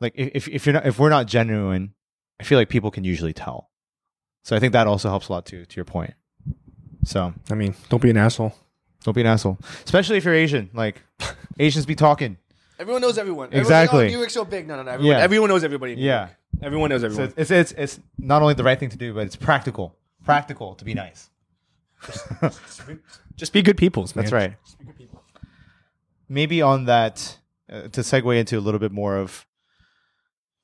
[0.00, 1.94] like if if- if you're not if we're not genuine,
[2.40, 3.70] I feel like people can usually tell.
[4.44, 5.64] So I think that also helps a lot too.
[5.64, 6.14] To your point.
[7.04, 8.54] So I mean, don't be an asshole.
[9.04, 10.70] don't be an asshole, especially if you're Asian.
[10.72, 11.02] Like
[11.58, 12.38] Asians be talking.
[12.82, 13.48] Everyone knows everyone.
[13.52, 14.08] Exactly.
[14.08, 14.66] New York's so big.
[14.68, 14.90] No, no, no.
[14.90, 15.22] Everyone, Yeah.
[15.22, 15.92] everyone knows everybody.
[15.92, 16.20] in New Yeah.
[16.26, 16.30] York.
[16.62, 17.32] Everyone knows everyone.
[17.36, 19.96] it's, it's it's it's not only the right thing to do, but it's practical.
[20.24, 21.30] Practical to be nice.
[23.36, 24.24] Just be good peoples, man.
[24.24, 24.54] That's right.
[26.28, 27.38] maybe on that
[27.70, 29.46] uh, to segue into a little bit more of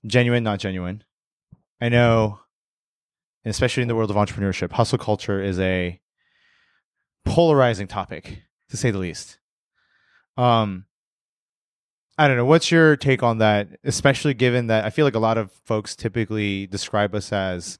[0.07, 1.03] genuine not genuine
[1.81, 2.39] i know
[3.45, 6.01] especially in the world of entrepreneurship hustle culture is a
[7.25, 9.39] polarizing topic to say the least
[10.37, 10.85] um
[12.19, 15.21] i don't know what's your take on that especially given that i feel like a
[15.21, 17.79] lot of folks typically describe us as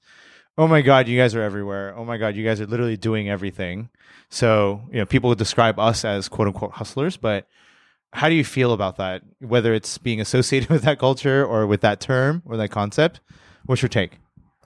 [0.57, 3.29] oh my god you guys are everywhere oh my god you guys are literally doing
[3.29, 3.89] everything
[4.31, 7.47] so you know people would describe us as quote unquote hustlers but
[8.13, 9.23] how do you feel about that?
[9.41, 13.21] Whether it's being associated with that culture or with that term or that concept,
[13.67, 14.19] what's your take?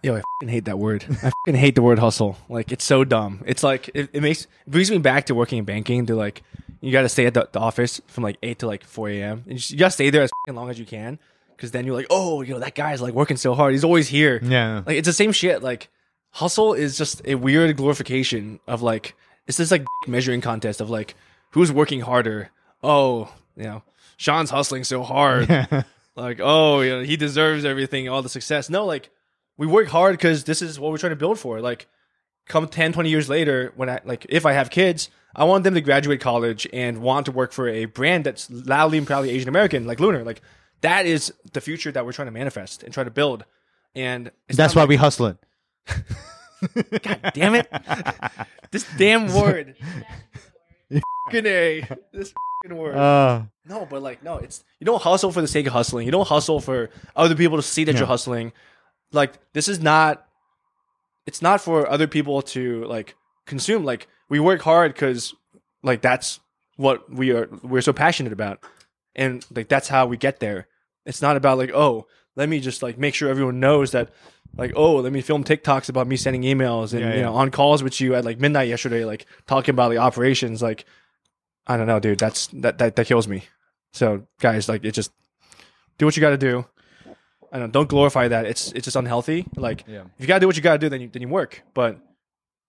[0.02, 1.04] Yo, I hate that word.
[1.46, 2.36] I hate the word hustle.
[2.48, 3.42] Like it's so dumb.
[3.46, 6.06] It's like it, it makes it brings me back to working in banking.
[6.06, 6.42] To like
[6.82, 9.44] you got to stay at the, the office from like eight to like four a.m.
[9.46, 11.18] And you, just- you got to stay there as long as you can,
[11.56, 13.72] because then you're like, oh, you know that guy's like working so hard.
[13.72, 14.38] He's always here.
[14.42, 15.62] Yeah, Like it's the same shit.
[15.62, 15.88] Like
[16.32, 19.14] hustle is just a weird glorification of like
[19.46, 21.14] it's this like measuring contest of like
[21.50, 22.50] who's working harder.
[22.82, 23.82] Oh, you know,
[24.16, 25.48] Sean's hustling so hard.
[26.16, 28.68] like, oh, you know, he deserves everything, all the success.
[28.68, 29.10] No, like
[29.56, 31.60] we work hard because this is what we're trying to build for.
[31.60, 31.86] Like
[32.46, 35.74] come 10, 20 years later, when I like if I have kids, I want them
[35.74, 39.48] to graduate college and want to work for a brand that's loudly and proudly Asian
[39.48, 40.24] American, like Lunar.
[40.24, 40.42] Like
[40.82, 43.44] that is the future that we're trying to manifest and try to build.
[43.94, 45.38] And that's why like- we hustling.
[47.02, 47.68] God damn it.
[48.70, 49.74] this damn word.
[51.26, 51.88] Fucking A.
[52.12, 52.94] This fucking word.
[52.96, 56.06] Uh, no, but like, no, it's you don't hustle for the sake of hustling.
[56.06, 57.98] You don't hustle for other people to see that Yeah.
[58.00, 58.52] you're hustling.
[59.12, 60.26] Like, this is not
[61.26, 63.14] it's not for other people to like
[63.46, 63.84] consume.
[63.84, 65.34] Like, we work hard because
[65.82, 66.40] like that's
[66.76, 68.64] what we are we're so passionate about.
[69.14, 70.68] And like that's how we get there.
[71.04, 74.10] It's not about like, oh, let me just like make sure everyone knows that
[74.56, 77.50] like, oh, let me film TikToks about me sending emails and Yeah, you know, on
[77.50, 80.84] calls with you at like midnight yesterday, like talking about the operations, like
[81.66, 82.18] I don't know, dude.
[82.18, 83.44] That's that that, that kills me.
[83.92, 85.12] So guys, like it just
[85.98, 86.66] do what you gotta do.
[87.52, 88.46] I don't don't glorify that.
[88.46, 89.44] It's it's just unhealthy.
[89.56, 90.04] Like Yeah.
[90.16, 91.62] if you gotta do what you gotta do, then you then you work.
[91.74, 92.00] But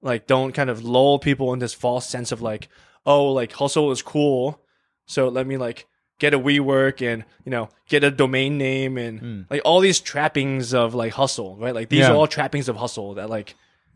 [0.02, 2.68] like don't kind of lull people in this false sense of like,
[3.06, 4.60] oh, like hustle is cool.
[5.06, 5.88] So let me like
[6.20, 9.46] get a WeWork and you know get a domain name and Mm.
[9.50, 11.74] like all these trappings of like hustle, right?
[11.74, 12.12] Like these Yeah.
[12.12, 13.56] are all trappings of hustle that like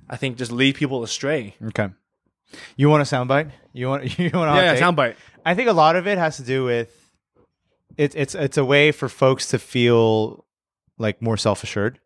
[0.10, 1.56] I think just lead people astray.
[1.67, 1.89] okay.
[2.78, 3.52] You want a soundbite?
[3.73, 5.15] You want you want a hot yeah, soundbite.
[5.45, 6.89] I think a lot of it has to do with
[7.97, 10.45] it's it's it's a way for folks to feel
[10.97, 11.99] like more self assured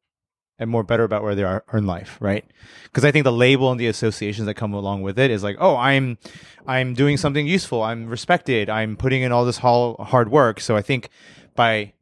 [0.62, 2.46] and more better about where they are in life, right?
[2.84, 5.58] Because I think the label and the associations that come along with it is like,
[5.60, 6.20] oh, I'm
[6.68, 10.60] I'm doing something useful, I'm respected, I'm putting in all this hard work.
[10.60, 11.10] So I think
[11.56, 11.94] by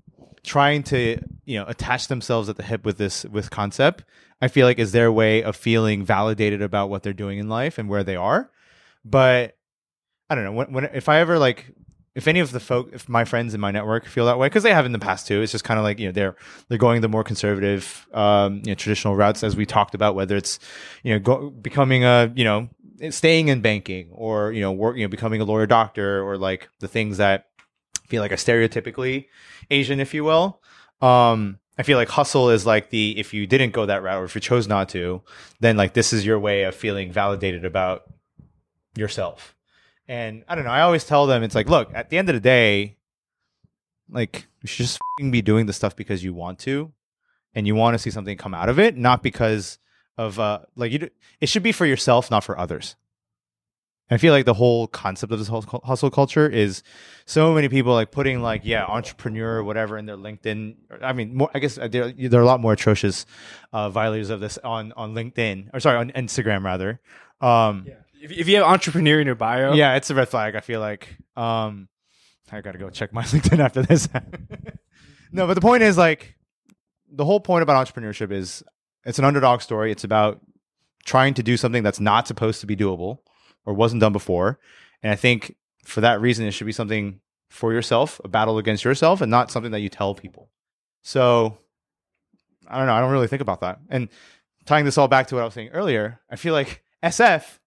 [0.44, 4.04] trying to you know attach themselves at the hip with this with concept,
[4.42, 7.78] I feel like is their way of feeling validated about what they're doing in life
[7.78, 8.52] and where they are.
[9.06, 9.58] But
[10.30, 11.74] I don't know when, when if I ever like
[12.16, 14.64] if any of the folk if my friends in my network feel that way because
[14.64, 16.36] they have in the past too it's just kind of like you know they're
[16.68, 20.36] they're going the more conservative um you know traditional routes as we talked about whether
[20.36, 20.60] it's
[21.04, 22.70] you know go, becoming a you know
[23.10, 26.70] staying in banking or you know work you know becoming a lawyer doctor or like
[26.80, 27.46] the things that
[28.08, 29.28] feel like are stereotypically
[29.70, 30.62] asian if you will
[31.02, 34.26] um I feel like hustle is like the if you didn't go that route or
[34.26, 35.22] if you chose not to,
[35.62, 38.04] then like this is your way of feeling validated about
[38.98, 39.56] yourself.
[40.10, 40.72] And I don't know.
[40.72, 42.98] I always tell them it's like, look, at the end of the day,
[44.10, 46.92] like you should just be doing the stuff because you want to,
[47.54, 49.78] and you want to see something come out of it, not because
[50.18, 50.98] of uh like you.
[51.00, 52.96] d- It should be for yourself, not for others.
[54.12, 56.82] I feel like the whole concept of this hustle culture is
[57.28, 60.76] so many people like putting like yeah entrepreneur or whatever in their LinkedIn.
[61.04, 63.28] I mean, more, I guess uh, there, there are a lot more atrocious
[63.72, 67.00] uh, violators of this on on LinkedIn or sorry on Instagram rather.
[67.40, 67.94] Um, Yeah.
[68.22, 70.56] If, if you have entrepreneur in your bio, yeah, it's a red flag.
[70.56, 71.16] I feel like.
[71.36, 71.88] Um,
[72.52, 74.08] I gotta go check my LinkedIn after this.
[75.32, 76.36] no, but the point is like
[77.12, 78.64] the whole point about entrepreneurship is
[79.06, 79.92] it's an underdog story.
[79.92, 80.42] It's about
[81.06, 83.20] trying to do something that's not supposed to be doable
[83.66, 84.60] or wasn't done before.
[85.02, 85.56] And I think
[85.86, 89.52] for that reason, it should be something for yourself, a battle against yourself, and not
[89.52, 90.50] something that you tell people.
[91.02, 91.58] So
[92.68, 92.94] I don't know.
[92.94, 93.80] I don't really think about that.
[93.90, 94.10] And
[94.66, 97.60] tying this all back to what I was saying earlier, I feel like SF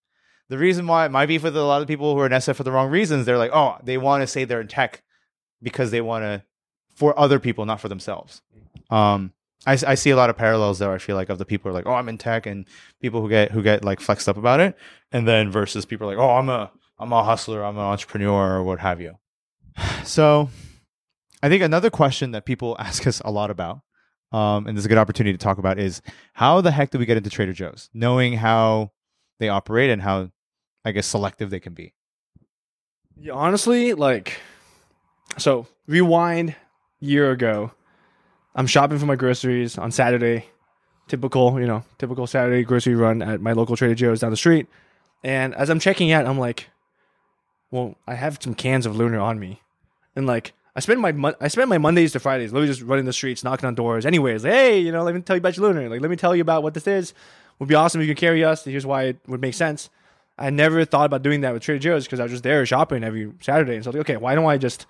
[0.53, 2.57] the reason why it might be for a lot of people who are in SF
[2.57, 5.03] for the wrong reasons, they're like, oh, they want to say they're in tech
[5.63, 6.43] because they want to
[6.95, 8.43] for other people, not for themselves.
[8.91, 9.33] Um,
[9.65, 10.93] I, I see a lot of parallels there.
[10.93, 12.67] I feel like of the people who are like, oh, I'm in tech, and
[13.01, 14.77] people who get who get like flexed up about it,
[15.11, 18.63] and then versus people like, oh, I'm a I'm a hustler, I'm an entrepreneur, or
[18.63, 19.15] what have you.
[20.05, 20.51] So,
[21.43, 23.81] I think another question that people ask us a lot about,
[24.33, 26.03] um, and there's a good opportunity to talk about, is
[26.35, 28.93] how the heck do we get into Trader Joe's, knowing how
[29.39, 30.31] they operate and how
[30.85, 31.95] I guess selective they can be.
[33.17, 34.41] Yeah, honestly, like,
[35.39, 36.55] so rewind
[37.01, 37.73] year ago.
[38.55, 40.47] I'm shopping for my groceries on Saturday.
[41.09, 44.67] Typical, you know, typical Saturday grocery run at my local Trader Joe's down the street.
[45.25, 46.69] And as I'm checking out, I'm like,
[47.71, 49.63] well, I have some cans of Lunar on me,
[50.15, 53.13] and like, I spend my I spend my Mondays to Fridays literally just running the
[53.13, 54.07] streets, knocking on doors.
[54.07, 55.89] Anyways, hey, you know, let me tell you about your Lunar.
[55.89, 57.15] Like, let me tell you about what this is.
[57.59, 58.65] Would be awesome if you can carry us.
[58.65, 59.91] Here's why it would make sense.
[60.39, 63.05] I never thought about doing that with Trader Joe's because I was just there shopping
[63.05, 63.75] every Saturday.
[63.75, 64.87] And so, like, okay, why don't I just,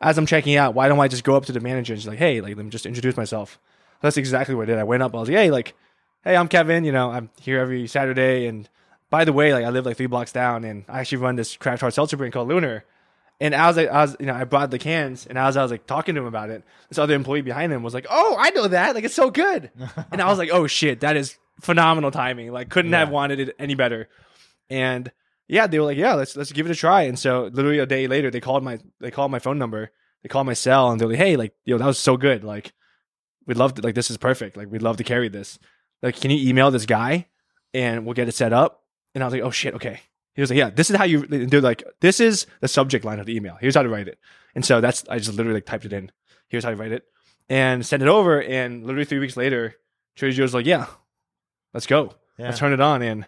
[0.00, 2.08] as I'm checking out, why don't I just go up to the manager and just
[2.08, 3.58] like, hey, like, let me just introduce myself.
[4.00, 4.78] That's exactly what I did.
[4.78, 5.14] I went up.
[5.14, 5.74] I was like, hey, like,
[6.24, 6.84] hey, I'm Kevin.
[6.84, 8.46] You know, I'm here every Saturday.
[8.46, 8.68] And
[9.10, 11.56] by the way, like, I live like three blocks down, and I actually run this
[11.56, 12.84] craft hard seltzer brand called Lunar.
[13.40, 15.70] And as I, I was, you know, I brought the cans, and as I was
[15.70, 18.50] like talking to him about it, this other employee behind him was like, "Oh, I
[18.50, 18.96] know that!
[18.96, 19.70] Like, it's so good."
[20.12, 22.50] and I was like, "Oh shit, that is phenomenal timing!
[22.50, 24.08] Like, couldn't have wanted it any better."
[24.70, 25.10] And
[25.48, 27.86] yeah, they were like, "Yeah, let's let's give it a try." And so, literally a
[27.86, 29.90] day later, they called my they called my phone number,
[30.22, 32.44] they called my cell, and they're like, "Hey, like, yo, that was so good!
[32.44, 32.72] Like,
[33.46, 34.56] we'd love to, like, this is perfect!
[34.56, 35.58] Like, we'd love to carry this.
[36.02, 37.26] Like, can you email this guy,
[37.72, 40.00] and we'll get it set up?" And I was like, "Oh shit, okay."
[40.34, 43.18] He was like, "Yeah, this is how you." They're like, "This is the subject line
[43.18, 43.56] of the email.
[43.60, 44.18] Here's how to write it."
[44.54, 46.12] And so that's I just literally like typed it in.
[46.48, 47.04] Here's how to write it,
[47.48, 48.42] and sent it over.
[48.42, 49.74] And literally three weeks later,
[50.14, 50.86] Trader Joe's like, "Yeah,
[51.72, 52.14] let's go.
[52.38, 52.46] Yeah.
[52.46, 53.26] Let's turn it on." And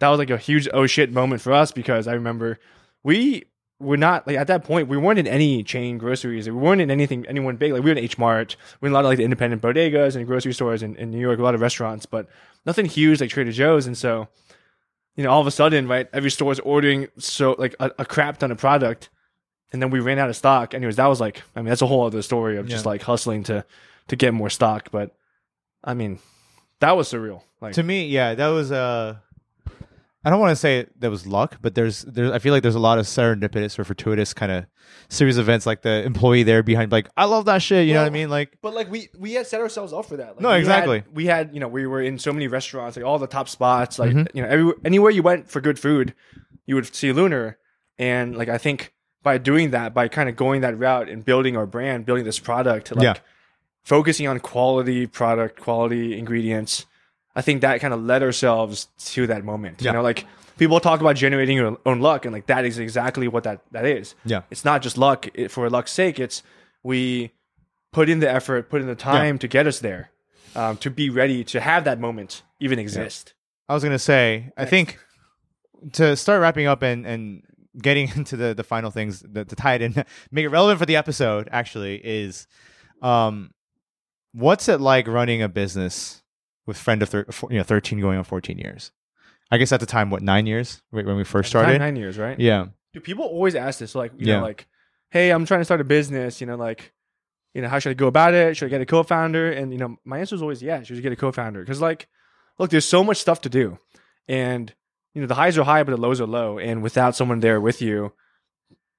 [0.00, 2.58] that was like a huge oh shit moment for us because I remember
[3.02, 3.44] we
[3.78, 6.46] were not like at that point we weren't in any chain groceries.
[6.48, 7.72] We weren't in anything anyone big.
[7.72, 8.56] Like we were in H Mart.
[8.80, 11.10] We were in a lot of like the independent bodegas and grocery stores in, in
[11.10, 11.38] New York.
[11.38, 12.28] A lot of restaurants, but
[12.66, 13.86] nothing huge like Trader Joe's.
[13.86, 14.28] And so
[15.16, 18.04] you know, all of a sudden, right, every store was ordering so like a, a
[18.04, 19.10] crap ton of product,
[19.72, 20.72] and then we ran out of stock.
[20.72, 22.90] Anyways, that was like, I mean, that's a whole other story of just Yeah.
[22.90, 23.64] like hustling to
[24.08, 24.90] to get more stock.
[24.90, 25.14] But
[25.84, 26.18] I mean,
[26.80, 27.42] that was surreal.
[27.60, 29.16] Like, To me, yeah, that was uh
[30.24, 32.74] I don't want to say that was luck, but there's there's I feel like there's
[32.74, 34.66] a lot of serendipitous or fortuitous kind of
[35.08, 38.00] series of events like the employee there behind like I love that shit, you know
[38.00, 38.28] what I mean?
[38.28, 40.32] Like but like we we had set ourselves up for that.
[40.36, 41.02] Like, No, we had- exactly.
[41.14, 43.98] we had you know we were in so many restaurants, like all the top spots,
[43.98, 44.28] like Mhm.
[44.34, 46.14] you know every, anywhere you went for good food,
[46.66, 47.56] you would see Lunar,
[47.98, 51.56] and like I think by doing that, by kind of going that route and building
[51.56, 53.14] our brand, building this product, like Yeah.
[53.82, 56.84] focusing on quality product, quality ingredients,
[57.34, 59.80] I think that kind of led ourselves to that moment.
[59.80, 59.90] Yeah.
[59.90, 60.26] You know, like
[60.58, 63.84] people talk about generating your own luck, and like that is exactly what that that
[63.84, 64.42] is Yeah.
[64.50, 66.18] it's not just luck it, for luck's sake.
[66.18, 66.42] It's
[66.82, 67.32] we
[67.92, 70.10] put in the effort, put in the time to get us there,
[70.56, 73.34] um, to be ready to have that moment even exist.
[73.68, 74.98] I was gonna say, I think
[75.92, 77.42] to start wrapping up and and
[77.80, 79.94] getting into the the final things that to tie it in,
[80.30, 81.48] make it relevant for the episode.
[81.52, 82.46] Actually, is
[83.02, 83.52] um,
[84.32, 86.19] what's it like running a business
[86.66, 88.92] with friend of thir- four- you know thirteen going on fourteen years?
[89.50, 91.78] I guess at the time, what nine years Wait, when we first Nine- started?
[91.80, 92.38] nine years, right?
[92.38, 93.94] Yeah, Do people always ask this?
[93.94, 94.36] Like, you Yeah.
[94.38, 94.66] know, like,
[95.10, 96.40] hey, I'm trying to start a business.
[96.40, 96.92] You know, like,
[97.54, 98.56] you know, how should I go about it?
[98.56, 99.50] Should I get a co-founder?
[99.52, 100.88] And you know, my answer is always yes.
[100.88, 102.08] You should get a co-founder because, like,
[102.58, 103.78] look, there's so much stuff to do,
[104.28, 104.72] and
[105.14, 106.58] you know, the highs are high, but the lows are low.
[106.58, 108.12] And without someone there with you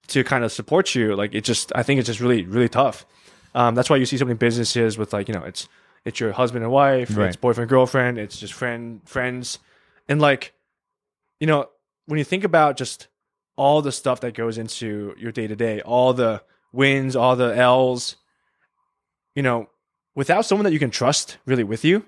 [0.08, 3.06] to kind of support you, like, it just, I think it's just really, really tough.
[3.56, 5.69] Um, that's why you see so many businesses with like, you know, it's
[6.05, 7.27] it's your husband and wife, Right.
[7.27, 9.59] it's boyfriend girlfriend, it's just friend friends,
[10.07, 10.53] and like,
[11.39, 11.69] you know,
[12.05, 13.07] when you think about just
[13.55, 16.41] all the stuff that goes into your day to day, all the
[16.73, 18.15] wins, all the L's,
[19.35, 19.69] you know,
[20.15, 22.05] without someone that you can trust really with you,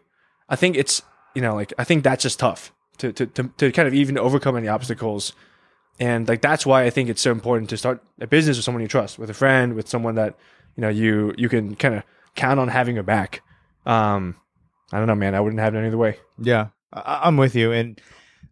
[0.50, 1.02] I think it's,
[1.36, 4.18] you know, like, I think that's just tough to, to, to, to kind of even
[4.18, 5.34] overcome any obstacles
[6.00, 8.82] and like that's why I think it's so important to start a business with someone
[8.82, 10.36] you trust, with a friend, with someone that
[10.76, 12.04] you know you you can kind of
[12.36, 13.44] count on having your back.
[13.86, 14.36] Um,
[14.92, 15.36] I don't know, man.
[15.36, 16.18] I wouldn't have it any other way.
[16.38, 17.72] Yeah, I- I'm with you.
[17.72, 18.00] And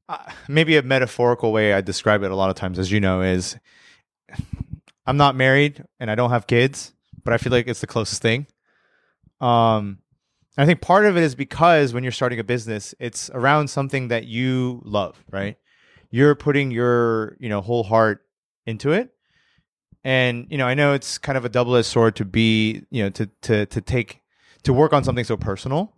[0.09, 0.17] uh,
[0.47, 3.57] maybe a metaphorical way I describe it a lot of times, as you know, is
[5.05, 8.21] I'm not married and I don't have kids, but I feel like it's the closest
[8.21, 8.47] thing.
[9.39, 9.99] Um,
[10.57, 14.09] I think part of it is because when you're starting a business, it's around something
[14.09, 15.57] that you love, right?
[16.09, 18.25] You're putting your, you know, whole heart
[18.65, 19.13] into it.
[20.03, 23.09] And, you know, I know it's kind of a double-edged sword to be, you know,
[23.11, 24.20] to to to take
[24.63, 25.93] to work on something so personal.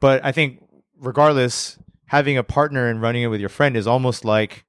[0.00, 0.62] But I think
[0.98, 4.64] regardless, having a partner and running it with your friend is almost like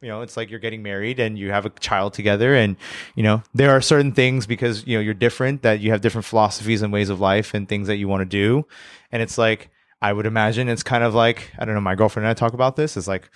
[0.00, 2.76] you know it's like you're getting married and you have a child together and
[3.14, 6.24] you know there are certain things because you know you're different that you have different
[6.24, 8.64] philosophies and ways of life and things that you want to do
[9.10, 9.70] and it's like
[10.00, 12.52] i would imagine it's kind of like i don't know my girlfriend and i talk
[12.52, 13.28] about this it's like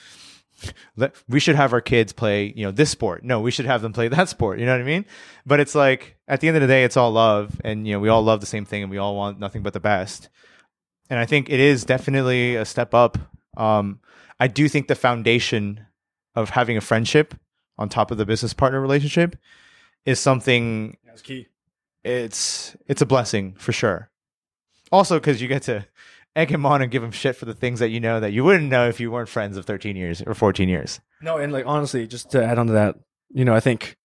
[1.29, 3.25] we should have our kids play you know this sport.
[3.25, 4.59] No we should have them play that sport.
[4.59, 5.05] You know what i mean?
[5.47, 7.61] But it's like at the end of the day it's all love.
[7.65, 9.73] And you know we all love the same thing and we all want nothing but
[9.73, 10.29] the best.
[11.11, 13.19] And i think it is definitely a step up.
[13.57, 14.01] Um,
[14.41, 15.87] i do think the foundation
[16.35, 17.35] of having a friendship
[17.79, 19.37] on top of the business partner relationship
[20.05, 21.49] is something That's key.
[22.05, 24.11] it's it's a blessing for sure.
[24.91, 25.87] Also because you get to
[26.35, 28.43] egg him on and give him shit for the things that you know that you
[28.45, 31.67] wouldn't know if you weren't friends of 13 years or 14 years No, and like
[31.67, 32.97] honestly, just to add on to that,
[33.33, 33.97] you know, I think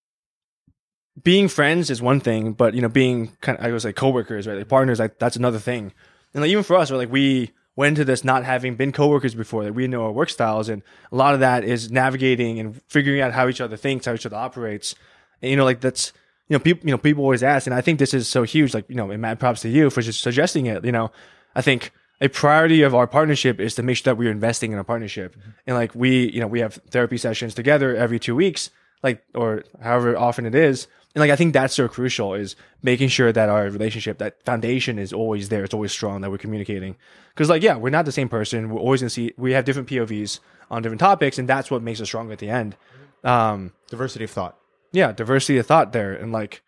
[1.23, 4.47] being friends is one thing, but you know, being kind of I was like coworkers,
[4.47, 4.57] right?
[4.57, 5.93] Like partners, like that's another thing.
[6.33, 9.33] And like even for us, right, like we went into this not having been coworkers
[9.35, 12.81] before, like we know our work styles, and a lot of that is navigating and
[12.87, 14.95] figuring out how each other thinks, how each other operates.
[15.41, 16.13] And you know, like that's
[16.49, 18.73] you know, people you know, people always ask, and I think this is so huge.
[18.73, 20.85] Like, you know, and mad props to you for just suggesting it.
[20.85, 21.11] You know,
[21.55, 24.79] I think a priority of our partnership is to make sure that we're investing in
[24.79, 25.35] a partnership.
[25.65, 28.69] And like we, you know, we have therapy sessions together every two weeks,
[29.03, 30.87] like or however often it is.
[31.15, 34.99] And like I think that's so crucial is making sure that our relationship, that foundation
[34.99, 35.63] is always there.
[35.63, 36.95] It's always strong that we're communicating.
[37.35, 38.69] Cause like, yeah, we're not the same person.
[38.69, 42.01] We're always gonna see we have different POVs on different topics, and that's what makes
[42.01, 42.75] us strong at the end.
[43.23, 44.57] Um, diversity of thought
[44.91, 46.61] yeah, diversity of thought there, and like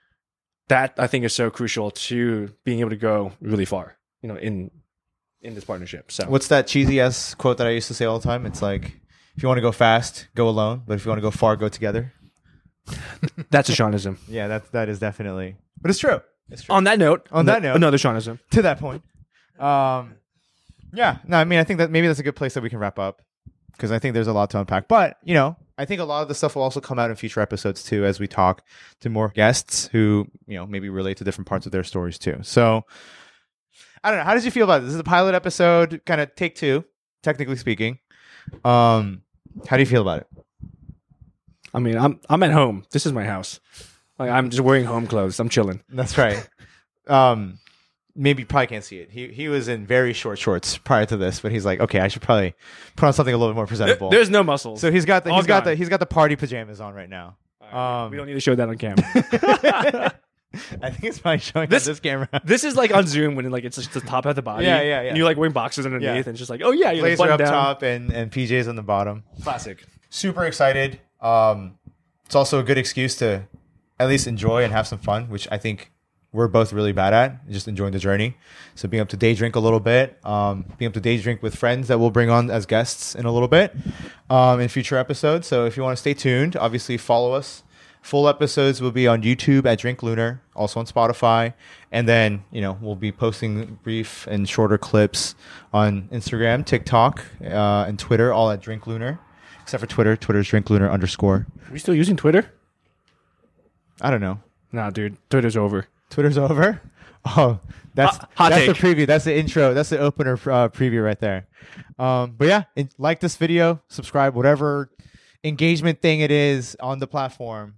[0.68, 4.36] that, I think is so crucial to being able to go really far, you know,
[4.36, 4.72] in
[5.42, 6.12] in this partnership.
[6.12, 8.62] So what's that cheesy ass quote that i used to say all the time it's
[8.62, 9.00] like
[9.36, 11.56] if you want to go fast go alone but if you want to go far
[11.56, 12.12] go together
[13.50, 14.18] that's a Seanism.
[14.28, 17.62] yeah that that is definitely but it's true it's true On that note, On that
[17.62, 18.40] note- another Seanism.
[18.52, 19.04] to that point.
[19.60, 20.16] Um,
[20.92, 22.80] yeah, no, I mean, I think that maybe that's a good place that we can
[22.80, 23.22] wrap up
[23.74, 24.88] because I think there's a lot to unpack.
[24.88, 27.16] But you know, I think a lot of the stuff will also come out in
[27.18, 28.64] future episodes too, as we talk
[29.02, 32.40] to more guests who you know maybe relate to different parts of their stories too.
[32.42, 32.84] So,
[34.04, 34.26] I don't know.
[34.26, 34.88] How did you feel about this?
[34.88, 36.84] This is a pilot episode, kind of take two,
[37.24, 38.00] technically speaking.
[38.64, 39.24] Um,
[39.68, 40.28] how do you feel about it?
[41.74, 42.86] I mean, I'm I'm at home.
[42.92, 43.60] This is my house.
[44.18, 45.40] Like I'm just wearing home clothes.
[45.40, 45.82] I'm chilling.
[45.90, 46.48] That's right.
[47.08, 47.60] um,
[48.16, 49.12] maybe you probably can't see it.
[49.12, 52.08] He he was in very short shorts prior to this, but he's like, okay, I
[52.08, 52.56] should probably
[52.96, 54.10] put on something a little bit more presentable.
[54.10, 54.82] There's no muscles.
[54.82, 55.72] so he's got the All he's got gone.
[55.74, 57.38] the he's got the party pajamas on right now.
[57.72, 60.16] Um, we don't need to show that on camera.
[60.82, 62.28] I think it's probably showing This- on this camera.
[62.44, 64.66] this is like on Zoom when like it's just the top of the body.
[64.66, 65.08] Yeah, yeah, yeah.
[65.10, 66.16] And you're like wearing boxers underneath, Yeah.
[66.16, 67.52] and it's just like, oh yeah, you're like, Blazer up down.
[67.52, 69.24] top and and PJs on the bottom.
[69.44, 69.84] Classic.
[70.10, 71.00] Super excited.
[71.22, 71.78] Um,
[72.26, 73.44] it's also a good excuse to
[74.00, 75.92] at least enjoy and have some fun, which I think
[76.32, 77.50] we're both really bad at.
[77.50, 78.38] Just enjoying the journey.
[78.76, 81.42] So being able to day drink a little bit, um, being able to day drink
[81.44, 83.76] with friends that we'll bring on as guests in a little bit
[84.30, 85.48] um, in future episodes.
[85.48, 87.64] So if you want to stay tuned, obviously follow us.
[88.02, 91.54] Full episodes will be on YouTube at Drink Lunar, also on Spotify,
[91.92, 95.36] and then you know we'll be posting brief and shorter clips
[95.74, 99.20] on Instagram, TikTok, uh, and Twitter, all at Drink Lunar,
[99.62, 100.16] except for Twitter.
[100.16, 101.46] Twitter's Drink Lunar underscore.
[101.68, 102.52] Are we still using Twitter?
[104.02, 104.40] I don't know.
[104.72, 105.18] Nah, dude.
[105.30, 105.88] Twitter's over.
[106.10, 106.82] Twitter's over.
[107.26, 107.60] Oh,
[107.96, 108.78] that's Hot- hot that's take.
[108.78, 109.06] the preview.
[109.06, 109.74] That's the intro.
[109.74, 111.48] That's the opener uh, preview right there.
[112.00, 114.90] Um, but yeah, and like this video, subscribe, whatever
[115.44, 117.76] engagement thing it is on the platform.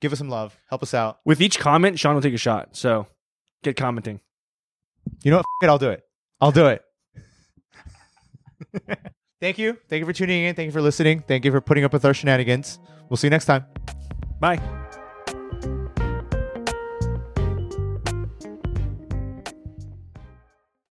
[0.00, 0.58] Give us some love.
[0.68, 1.18] Help us out.
[1.24, 2.76] With each comment, Sean will take a shot.
[2.76, 3.06] So
[3.62, 4.20] get commenting.
[5.22, 5.46] You know what?
[5.62, 6.02] F- it, I'll do it.
[6.40, 6.82] I'll do it.
[9.40, 9.78] Thank you.
[9.88, 10.54] Thank you for tuning in.
[10.54, 11.22] Thank you for listening.
[11.26, 12.78] Thank you for putting up with our shenanigans.
[13.08, 13.66] We'll see you next time.
[14.40, 14.83] Bye.